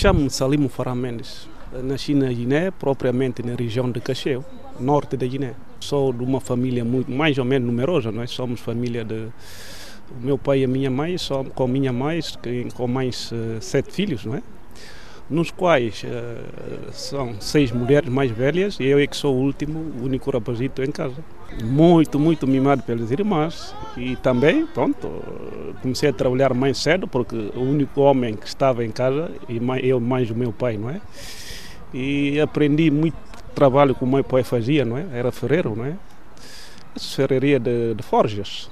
Chamo-me 0.00 0.30
Salimo 0.30 0.70
Farah 0.70 0.94
Mendes. 0.94 1.46
Nasci 1.82 2.14
na 2.14 2.32
Guiné, 2.32 2.70
propriamente 2.70 3.42
na 3.42 3.54
região 3.54 3.90
de 3.90 4.00
Cacheu, 4.00 4.42
norte 4.80 5.14
da 5.14 5.26
Guiné. 5.26 5.52
Sou 5.78 6.10
de 6.10 6.24
uma 6.24 6.40
família 6.40 6.82
muito, 6.82 7.10
mais 7.10 7.36
ou 7.36 7.44
menos 7.44 7.66
numerosa, 7.66 8.10
nós 8.10 8.30
somos 8.30 8.60
família 8.60 9.04
de 9.04 9.28
o 10.10 10.24
meu 10.24 10.38
pai 10.38 10.60
e 10.60 10.64
a 10.64 10.68
minha 10.68 10.90
mãe, 10.90 11.18
só 11.18 11.44
com 11.44 11.68
minha 11.68 11.92
mãe, 11.92 12.18
com 12.74 12.88
mais 12.88 13.30
uh, 13.30 13.60
sete 13.60 13.92
filhos, 13.92 14.24
não 14.24 14.36
é? 14.36 14.42
Nos 15.30 15.52
quais 15.52 16.02
uh, 16.02 16.92
são 16.92 17.40
seis 17.40 17.70
mulheres 17.70 18.08
mais 18.08 18.32
velhas 18.32 18.80
e 18.80 18.84
eu 18.84 18.98
é 18.98 19.06
que 19.06 19.16
sou 19.16 19.36
o 19.36 19.38
último, 19.38 19.78
o 19.78 20.04
único 20.04 20.28
rapazito 20.28 20.82
em 20.82 20.90
casa. 20.90 21.14
Muito, 21.62 22.18
muito 22.18 22.48
mimado 22.48 22.82
pelas 22.82 23.12
irmãs 23.12 23.72
e 23.96 24.16
também, 24.16 24.66
pronto, 24.66 25.08
comecei 25.82 26.08
a 26.08 26.12
trabalhar 26.12 26.52
mais 26.52 26.78
cedo 26.78 27.06
porque 27.06 27.36
o 27.54 27.60
único 27.60 28.00
homem 28.00 28.34
que 28.34 28.46
estava 28.46 28.84
em 28.84 28.90
casa, 28.90 29.30
e 29.48 29.60
eu 29.88 30.00
mais 30.00 30.30
o 30.30 30.34
meu 30.34 30.52
pai, 30.52 30.76
não 30.76 30.90
é? 30.90 31.00
E 31.94 32.40
aprendi 32.40 32.90
muito 32.90 33.16
trabalho 33.54 33.94
que 33.94 34.02
o 34.02 34.06
meu 34.06 34.24
pai 34.24 34.42
fazia, 34.42 34.84
não 34.84 34.98
é? 34.98 35.06
Era 35.12 35.30
ferreiro, 35.30 35.76
não 35.76 35.84
é? 35.84 35.94
Ferreria 36.98 37.60
de, 37.60 37.94
de 37.94 38.02
forjas 38.02 38.68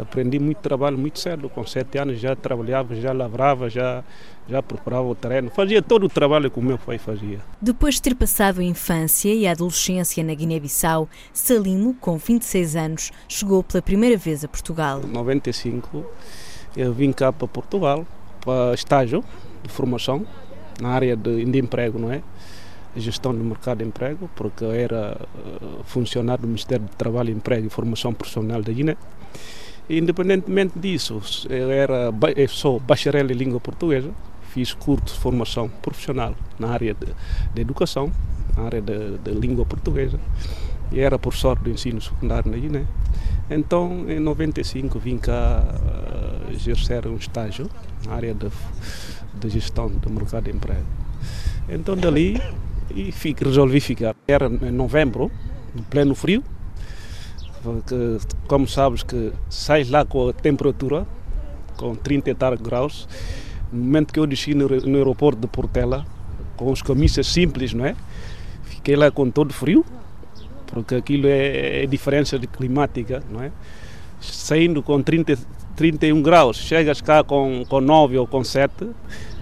aprendi 0.00 0.38
muito 0.38 0.58
trabalho 0.58 0.96
muito 0.98 1.18
cedo. 1.18 1.48
Com 1.48 1.64
sete 1.66 1.98
anos 1.98 2.18
já 2.18 2.34
trabalhava, 2.34 2.94
já 2.94 3.12
lavrava, 3.12 3.68
já, 3.68 4.02
já 4.48 4.62
preparava 4.62 5.04
o 5.04 5.14
terreno. 5.14 5.50
Fazia 5.50 5.82
todo 5.82 6.06
o 6.06 6.08
trabalho 6.08 6.50
que 6.50 6.58
o 6.58 6.62
meu 6.62 6.78
pai 6.78 6.98
fazia. 6.98 7.40
Depois 7.60 7.96
de 7.96 8.02
ter 8.02 8.14
passado 8.14 8.60
a 8.60 8.64
infância 8.64 9.32
e 9.32 9.46
a 9.46 9.52
adolescência 9.52 10.22
na 10.22 10.34
Guiné-Bissau, 10.34 11.08
Salimo, 11.32 11.94
com 11.94 12.16
26 12.16 12.76
anos, 12.76 13.12
chegou 13.28 13.62
pela 13.62 13.82
primeira 13.82 14.16
vez 14.16 14.44
a 14.44 14.48
Portugal. 14.48 15.00
Em 15.04 15.12
95 15.12 16.04
eu 16.76 16.92
vim 16.92 17.12
cá 17.12 17.32
para 17.32 17.48
Portugal 17.48 18.06
para 18.40 18.74
estágio 18.74 19.24
de 19.62 19.68
formação 19.68 20.26
na 20.80 20.90
área 20.90 21.16
de, 21.16 21.44
de 21.44 21.58
emprego, 21.58 21.98
não 21.98 22.12
é? 22.12 22.22
gestão 22.96 23.32
do 23.32 23.44
mercado 23.44 23.78
de 23.78 23.84
emprego, 23.84 24.28
porque 24.34 24.64
eu 24.64 24.72
era 24.72 25.16
uh, 25.62 25.84
funcionário 25.84 26.42
do 26.42 26.48
Ministério 26.48 26.84
do 26.84 26.96
Trabalho, 26.96 27.30
Emprego 27.30 27.66
e 27.66 27.70
Formação 27.70 28.12
Profissional 28.12 28.62
da 28.62 28.72
Guiné. 28.72 28.96
Independentemente 29.90 30.78
disso, 30.78 31.20
eu, 31.50 31.68
era, 31.68 32.14
eu 32.36 32.48
sou 32.48 32.78
bacharel 32.78 33.28
em 33.28 33.34
língua 33.34 33.58
portuguesa, 33.58 34.12
fiz 34.52 34.72
curso 34.72 35.06
de 35.06 35.20
formação 35.20 35.68
profissional 35.68 36.32
na 36.60 36.68
área 36.68 36.94
de, 36.94 37.08
de 37.52 37.60
educação, 37.60 38.12
na 38.56 38.66
área 38.66 38.80
de, 38.80 39.32
língua 39.32 39.66
portuguesa, 39.66 40.20
e 40.92 41.00
era 41.00 41.18
professor 41.18 41.58
do 41.58 41.68
ensino 41.70 42.00
secundário 42.00 42.48
na 42.48 42.56
Guiné. 42.56 42.86
Então, 43.50 44.08
em 44.08 44.20
95, 44.20 44.96
vim 45.00 45.18
cá 45.18 45.60
uh, 45.60 46.52
exercer 46.52 47.08
um 47.08 47.16
estágio 47.16 47.68
na 48.06 48.14
área 48.14 48.32
de, 48.32 48.46
de 49.40 49.50
gestão 49.50 49.88
do 49.88 50.08
mercado 50.08 50.44
de 50.44 50.52
emprego. 50.52 50.86
Então, 51.68 51.96
dali, 51.96 52.40
e 52.94 53.10
fico, 53.10 53.44
resolvi 53.44 53.80
ficar. 53.80 54.14
Era 54.28 54.46
em 54.46 54.70
novembro, 54.70 55.32
no 55.74 55.82
pleno 55.82 56.14
frio, 56.14 56.44
porque, 57.62 58.18
como 58.46 58.66
sabes 58.66 59.02
que 59.02 59.32
sais 59.48 59.90
lá 59.90 60.04
com 60.04 60.28
a 60.28 60.32
temperatura, 60.32 61.06
com 61.76 61.94
30 61.94 62.30
e 62.30 62.34
tal 62.34 62.56
graus, 62.56 63.08
no 63.72 63.84
momento 63.84 64.12
que 64.12 64.20
eu 64.20 64.26
desci 64.26 64.54
no, 64.54 64.68
no 64.68 64.98
aeroporto 64.98 65.40
de 65.40 65.46
Portela, 65.46 66.06
com 66.56 66.70
os 66.70 66.82
camisas 66.82 67.26
simples, 67.26 67.72
não 67.72 67.84
é? 67.84 67.94
Fiquei 68.64 68.96
lá 68.96 69.10
com 69.10 69.30
todo 69.30 69.52
frio, 69.52 69.84
porque 70.66 70.94
aquilo 70.94 71.26
é, 71.26 71.84
é 71.84 71.86
diferença 71.86 72.38
de 72.38 72.46
climática, 72.46 73.22
não 73.30 73.42
é? 73.42 73.50
Saindo 74.20 74.82
com 74.82 75.02
30, 75.02 75.38
31 75.76 76.20
graus, 76.22 76.56
chegas 76.58 77.00
cá 77.00 77.24
com, 77.24 77.64
com 77.68 77.80
9 77.80 78.18
ou 78.18 78.26
com 78.26 78.44
7, 78.44 78.88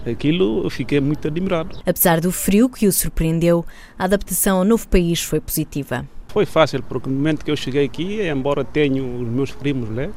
aquilo 0.09 0.63
eu 0.63 0.69
fiquei 0.69 0.99
muito 0.99 1.27
admirado. 1.27 1.77
Apesar 1.85 2.21
do 2.21 2.31
frio 2.31 2.69
que 2.69 2.87
o 2.87 2.91
surpreendeu, 2.91 3.65
a 3.97 4.05
adaptação 4.05 4.59
ao 4.59 4.65
novo 4.65 4.87
país 4.87 5.21
foi 5.21 5.39
positiva. 5.41 6.05
Foi 6.29 6.45
fácil, 6.45 6.83
porque 6.83 7.09
no 7.09 7.15
momento 7.15 7.43
que 7.43 7.49
eu 7.49 7.57
cheguei 7.57 7.85
aqui, 7.85 8.21
embora 8.21 8.63
tenho 8.63 9.21
os 9.21 9.27
meus 9.27 9.51
primos, 9.51 9.89
né? 9.89 10.11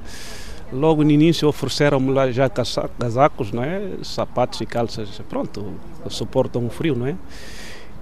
Logo 0.71 1.03
no 1.03 1.11
início 1.11 1.49
ofereceram-me 1.49 2.12
lá 2.12 2.31
já 2.31 2.49
casacos, 2.49 3.50
não 3.50 3.62
é? 3.62 3.83
sapatos 4.03 4.61
e 4.61 4.67
calças, 4.67 5.21
pronto, 5.28 5.75
suportam 6.09 6.67
o 6.67 6.71
frio, 6.71 6.95
não 6.95 7.06
é? 7.06 7.17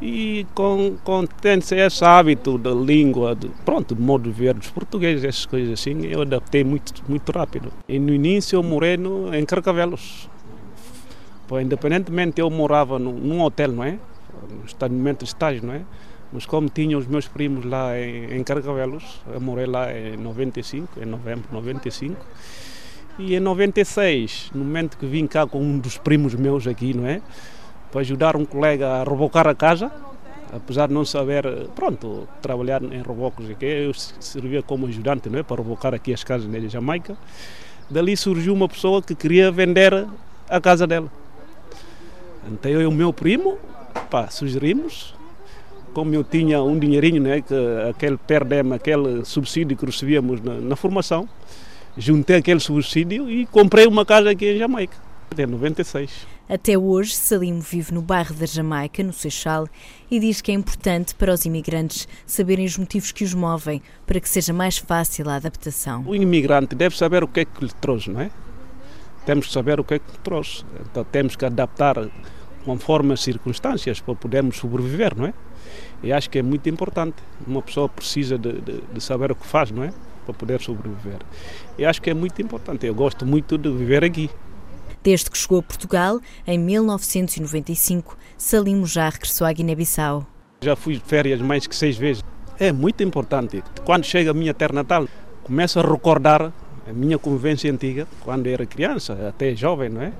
E 0.03 0.47
com, 0.55 0.97
com 1.05 1.27
tendo 1.27 1.63
esse 1.63 2.05
hábito 2.05 2.57
da 2.57 2.71
língua, 2.71 3.35
de, 3.35 3.49
pronto, 3.65 3.95
de 3.95 4.01
modo 4.01 4.25
de 4.25 4.31
ver 4.31 4.55
dos 4.55 4.71
portugueses, 4.71 5.25
essas 5.25 5.47
coisas 5.47 5.79
assim, 5.79 6.07
eu 6.07 6.23
adaptei 6.23 6.65
muito, 6.65 7.03
muito 7.09 7.31
rápido. 7.31 7.73
E 7.89 7.99
no 7.99 8.13
início 8.13 8.57
eu 8.57 8.63
morei 8.63 8.97
no, 8.97 9.33
em 9.35 9.45
Carcavelos. 9.45 10.29
Independentemente 11.61 12.41
eu 12.41 12.49
morava 12.49 12.99
no, 12.99 13.13
num 13.13 13.43
hotel, 13.43 13.73
não 13.73 13.85
é? 13.85 13.99
No 14.81 14.97
momento 14.97 15.19
de 15.19 15.25
estágio, 15.27 15.67
não 15.67 15.75
é? 15.75 15.83
Mas 16.33 16.47
como 16.47 16.69
tinha 16.69 16.97
os 16.97 17.07
meus 17.07 17.27
primos 17.27 17.65
lá 17.65 17.99
em, 17.99 18.37
em 18.37 18.45
Carcavelos, 18.45 19.21
eu 19.33 19.41
morei 19.41 19.67
lá 19.67 19.93
em 19.93 20.17
95, 20.17 21.01
em 21.03 21.07
novembro 21.07 21.49
de 21.49 21.55
95. 21.55 22.17
E 23.19 23.35
em 23.35 23.41
96, 23.41 24.53
no 24.55 24.65
momento 24.65 24.97
que 24.97 25.07
vim 25.07 25.27
cá 25.27 25.47
com 25.47 25.61
um 25.61 25.79
dos 25.79 25.99
primos 25.99 26.35
meus 26.35 26.67
aqui, 26.67 26.95
não 26.95 27.07
é? 27.07 27.21
Para 27.91 28.01
ajudar 28.03 28.37
um 28.37 28.45
colega 28.45 28.87
a 28.87 29.05
rebocar 29.05 29.49
a 29.49 29.55
casa, 29.55 29.91
apesar 30.53 30.87
de 30.87 30.95
não 30.95 31.05
saber, 31.05 31.45
pronto, 31.75 32.29
trabalhar 32.41 32.81
em 32.83 33.03
rebocos 33.03 33.51
aqui, 33.51 33.67
eu 33.67 33.93
servia 33.95 34.63
como 34.63 34.87
ajudante, 34.87 35.29
não 35.29 35.41
é? 35.41 35.43
Para 35.43 35.61
rebocar 35.61 35.93
aqui 35.93 36.15
as 36.15 36.23
casas 36.23 36.49
na 36.49 36.61
Jamaica. 36.61 37.17
Dali 37.91 38.17
surgiu 38.17 38.55
uma 38.55 38.69
pessoa 38.69 39.03
que 39.03 39.17
queria 39.17 39.51
vender 39.51 40.07
a 40.49 40.61
casa 40.61 40.87
dela. 40.87 41.11
Então 42.51 42.71
eu 42.71 42.81
e 42.81 42.87
o 42.87 42.93
meu 42.93 43.13
primo, 43.13 43.59
pá, 44.09 44.31
sugerimos 44.31 45.19
como 45.93 46.15
eu 46.15 46.25
tinha 46.25 46.63
um 46.63 46.79
dinheirinho, 46.79 47.23
né, 47.23 47.41
que 47.41 47.55
aquele 47.89 48.17
PERDEM, 48.17 48.73
aquele 48.73 49.25
subsídio 49.25 49.77
que 49.77 49.87
recebíamos 49.87 50.41
na, 50.41 50.55
na, 50.55 50.77
formação, 50.77 51.29
juntei 51.97 52.37
aquele 52.37 52.61
subsídio 52.61 53.31
e 53.31 53.47
comprei 53.47 53.87
uma 53.87 54.05
casa 54.05 54.31
aqui 54.31 54.53
em 54.53 54.59
Jamaica, 54.59 54.97
até 55.31 55.47
96. 55.47 56.27
Até 56.49 56.77
hoje, 56.77 57.15
Salimo 57.15 57.61
vive 57.61 57.95
no 57.95 58.03
bairro 58.03 58.35
da 58.35 58.45
Jamaica, 58.45 59.05
no 59.05 59.13
Seixal, 59.13 59.69
e 60.11 60.19
diz 60.19 60.41
que 60.41 60.51
é 60.51 60.55
importante 60.55 61.15
para 61.15 61.33
os 61.33 61.45
imigrantes 61.45 62.09
saberem 62.27 62.67
os 62.67 62.77
motivos 62.77 63.13
que 63.13 63.23
os 63.23 63.33
movem 63.33 63.81
para 64.05 64.19
que 64.19 64.29
seja 64.29 64.53
mais 64.53 64.77
fácil 64.77 65.31
a 65.31 65.37
adaptação. 65.37 66.03
O 66.05 66.15
imigrante 66.15 66.75
deve 66.75 66.97
saber 66.97 67.23
o 67.23 67.29
que 67.29 67.41
é 67.41 67.45
que 67.45 67.65
lhe 67.65 67.73
trouxe, 67.81 68.11
não 68.11 68.21
é? 68.21 68.33
Temos 69.25 69.47
que 69.47 69.53
saber 69.53 69.79
o 69.79 69.85
que 69.85 69.95
é 69.95 69.99
que 70.01 70.11
lhe 70.11 70.19
trouxe. 70.25 70.65
Então 70.91 71.05
temos 71.05 71.37
que 71.37 71.45
adaptar 71.45 71.95
conforme 72.65 73.13
as 73.13 73.21
circunstâncias 73.21 74.01
para 74.01 74.17
podermos 74.17 74.57
sobreviver, 74.57 75.17
não 75.17 75.27
é? 75.27 75.35
E 76.03 76.13
acho 76.13 76.31
que 76.31 76.39
é 76.39 76.43
muito 76.43 76.69
importante. 76.69 77.17
Uma 77.47 77.63
pessoa 77.63 77.89
precisa 77.89 78.39
de, 78.39 78.53
de, 78.61 78.81
de, 78.93 79.01
saber 79.01 79.33
o 79.33 79.35
que 79.35 79.47
faz, 79.47 79.71
não 79.71 79.83
é? 79.85 79.93
Para 80.25 80.35
poder 80.35 80.61
sobreviver. 80.61 81.19
E 81.79 81.85
acho 81.85 82.01
que 82.01 82.11
é 82.11 82.15
muito 82.15 82.41
importante. 82.41 82.87
Eu 82.87 82.95
gosto 82.95 83.27
muito 83.27 83.59
de 83.59 83.71
viver 83.71 84.05
aqui. 84.05 84.31
Desde 85.03 85.31
que 85.31 85.39
chegou 85.39 85.61
a 85.61 85.63
Portugal, 85.63 86.21
em 86.47 86.59
1995, 86.59 88.17
Salimo 88.37 88.87
já 88.87 89.09
regressou 89.09 89.47
à 89.47 89.53
Guiné-Bissau. 89.53 90.27
Já 90.63 90.77
fui 90.77 90.95
de 90.95 91.01
férias 91.01 91.41
mais 91.41 91.67
que 91.67 91.75
seis 91.75 91.97
vezes. 91.97 92.23
É 92.59 92.71
muito 92.71 93.03
importante. 93.03 93.63
Quando 93.85 94.05
chega 94.05 94.31
a 94.31 94.35
minha 94.35 94.53
terra 94.53 94.75
natal, 94.75 95.09
começo 95.43 95.81
a 95.81 95.83
recordar 95.83 96.53
a 96.87 96.93
minha 96.93 97.19
convivência 97.19 97.73
antiga, 97.73 98.07
quando 98.23 98.47
era 98.47 98.67
criança, 98.67 99.29
até 99.29 99.55
jovem, 99.55 99.89
não 99.89 100.03
é? 100.03 100.13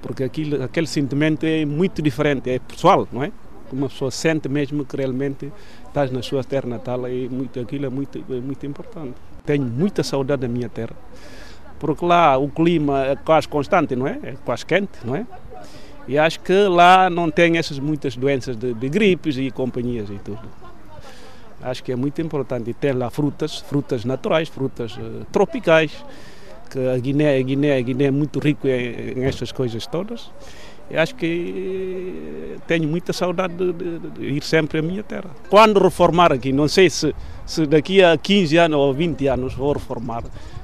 Porque 0.00 0.24
aquilo, 0.24 0.62
aquele 0.62 0.86
sentimento 0.86 1.44
é 1.44 1.64
muito 1.64 2.00
diferente, 2.00 2.48
é 2.48 2.58
pessoal, 2.58 3.06
não 3.12 3.22
é? 3.22 3.32
Uma 3.74 3.88
pessoa 3.88 4.10
sente 4.10 4.48
mesmo 4.48 4.84
que 4.84 4.96
realmente 4.96 5.52
estás 5.86 6.10
na 6.10 6.22
sua 6.22 6.44
terra 6.44 6.68
natal 6.68 7.08
e 7.08 7.28
muito, 7.28 7.58
aquilo 7.60 7.86
é 7.86 7.88
muito, 7.88 8.18
é 8.18 8.40
muito 8.40 8.66
importante. 8.66 9.14
Tenho 9.44 9.64
muita 9.64 10.02
saudade 10.02 10.42
da 10.42 10.48
minha 10.48 10.68
terra, 10.68 10.94
porque 11.78 12.04
lá 12.04 12.36
o 12.36 12.48
clima 12.48 13.04
é 13.04 13.16
quase 13.16 13.48
constante, 13.48 13.96
não 13.96 14.06
é? 14.06 14.18
É 14.22 14.34
quase 14.44 14.64
quente, 14.64 14.98
não 15.04 15.16
é? 15.16 15.26
E 16.06 16.18
acho 16.18 16.40
que 16.40 16.52
lá 16.52 17.08
não 17.08 17.30
tem 17.30 17.58
essas 17.58 17.78
muitas 17.78 18.16
doenças 18.16 18.56
de, 18.56 18.74
de 18.74 18.88
gripes 18.88 19.36
e 19.36 19.50
companhias 19.50 20.10
e 20.10 20.18
tudo. 20.18 20.40
Acho 21.62 21.84
que 21.84 21.92
é 21.92 21.96
muito 21.96 22.20
importante 22.20 22.72
ter 22.74 22.92
lá 22.92 23.08
frutas, 23.08 23.58
frutas 23.60 24.04
naturais, 24.04 24.48
frutas 24.48 24.96
uh, 24.96 25.24
tropicais, 25.30 25.92
que 26.68 26.88
a 26.88 26.98
Guiné, 26.98 27.38
a 27.38 27.42
Guiné, 27.42 27.76
a 27.76 27.80
Guiné 27.80 28.04
é 28.06 28.10
muito 28.10 28.40
rico 28.40 28.66
em, 28.66 29.20
em 29.20 29.24
estas 29.24 29.52
coisas 29.52 29.86
todas. 29.86 30.30
Eu 30.90 31.00
acho 31.00 31.14
que 31.14 32.41
tenho 32.66 32.88
muita 32.88 33.12
saudade 33.12 33.54
de, 33.54 33.72
de, 33.72 33.98
de, 33.98 34.24
ir 34.26 34.42
sempre 34.42 34.78
à 34.78 34.82
minha 34.82 35.02
terra. 35.02 35.30
Quando 35.48 35.78
reformar 35.80 36.32
aqui, 36.32 36.52
não 36.52 36.68
sei 36.68 36.88
se, 36.88 37.14
se 37.44 37.66
daqui 37.66 38.02
a 38.02 38.16
15 38.16 38.56
anos 38.56 38.78
ou 38.78 38.92
20 38.92 39.26
anos 39.28 39.54
vou 39.54 39.72
reformar, 39.72 40.22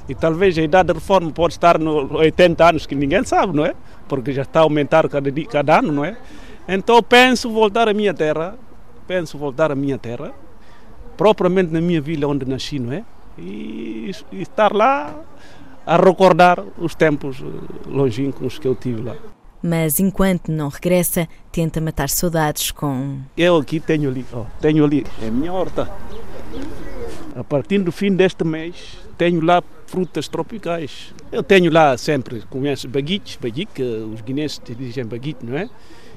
e 0.09 0.15
talvez 0.15 0.57
a 0.57 0.63
idade 0.63 0.89
de 0.89 0.95
reforma 0.95 1.31
pode 1.31 1.55
estar 1.55 1.79
nos 1.79 2.11
80 2.11 2.69
anos, 2.69 2.87
que 2.87 2.95
ninguém 2.95 3.23
sabe, 3.25 3.55
não 3.55 3.65
é? 3.65 3.75
Porque 4.09 4.33
já 4.33 4.43
está 4.43 4.61
a 4.61 4.63
aumentar 4.63 5.09
cada, 5.09 5.31
dia, 5.31 5.47
cada 5.47 5.79
ano, 5.81 5.93
não 5.93 6.05
é? 6.05 6.17
Então 6.67 7.03
penso 7.03 7.51
voltar 7.51 7.89
à 7.89 7.95
minha 7.95 8.15
terra, 8.15 8.57
penso 9.07 9.37
voltar 9.37 9.71
à 9.71 9.75
minha 9.75 9.99
terra, 9.99 10.33
propriamente 11.17 11.73
na 11.73 11.81
minha 11.81 12.01
vila 12.01 12.29
onde 12.29 12.47
nasci, 12.47 12.79
não 12.79 12.93
é? 12.93 13.05
E, 13.37 14.11
e 14.33 14.43
estar 14.43 14.73
lá 14.73 15.15
a 15.87 15.97
recordar 15.97 16.63
os 16.79 16.95
tempos 16.95 17.43
longínquos 17.87 18.59
que 18.59 18.69
eu 18.69 18.75
tive 18.75 19.03
lá. 19.03 19.17
Mas 19.63 19.99
enquanto 20.01 20.51
não 20.51 20.69
regressa, 20.69 21.29
tenta 21.51 21.81
matar 21.81 22.09
saudades 22.09 22.71
com. 22.71 23.19
Eu 23.37 23.57
aqui 23.57 23.81
tenho 23.81 24.09
ali, 24.09 24.25
tenho 24.61 24.85
ali, 24.85 25.05
é 25.23 25.31
minha 25.31 25.53
horta. 25.53 25.91
A 27.35 27.45
partir 27.45 27.79
do 27.79 27.93
fim 27.93 28.15
deste 28.15 28.45
mês, 28.45 28.99
tenho 29.17 29.45
lá 29.45 29.63
frutas 29.87 30.29
tropicais. 30.29 31.13
Eu 31.31 31.43
tenho 31.43 31.73
lá 31.73 31.97
sempre, 31.97 32.43
conhece 32.49 32.87
baguites, 32.87 33.37
baguique, 33.37 33.83
os 33.83 34.21
guineenses 34.21 34.61
dizem 34.77 35.05
baguite, 35.05 35.45
não 35.45 35.57
é? 35.57 35.69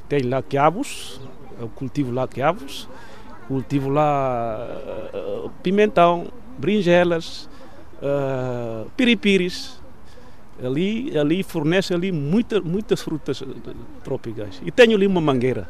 Tenho 0.07 0.29
lá 0.29 0.41
quiabos, 0.41 1.19
eu 1.59 1.69
cultivo 1.69 2.11
lá 2.11 2.27
quiabos, 2.27 2.87
cultivo 3.47 3.89
lá 3.89 4.67
uh, 5.13 5.49
pimentão, 5.63 6.27
brinjelas, 6.57 7.49
uh, 8.01 8.89
piripiris. 8.95 9.80
Ali, 10.63 11.17
ali 11.17 11.43
fornece 11.43 11.93
ali 11.93 12.11
muita, 12.11 12.61
muitas 12.61 13.01
frutas 13.01 13.43
tropicais. 14.03 14.61
E 14.65 14.71
tenho 14.71 14.95
ali 14.95 15.07
uma 15.07 15.21
mangueira. 15.21 15.67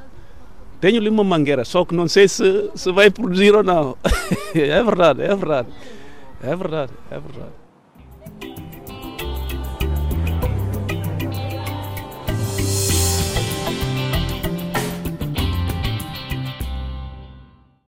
Tenho 0.79 0.99
ali 0.99 1.09
uma 1.09 1.23
mangueira, 1.23 1.63
só 1.63 1.85
que 1.85 1.93
não 1.93 2.07
sei 2.07 2.27
se, 2.27 2.71
se 2.73 2.91
vai 2.91 3.09
produzir 3.09 3.55
ou 3.55 3.63
não. 3.63 3.97
é 4.55 4.83
verdade, 4.83 5.21
é 5.21 5.35
verdade. 5.35 5.69
É 6.43 6.55
verdade, 6.55 6.91
é 7.09 7.19
verdade. 7.19 7.51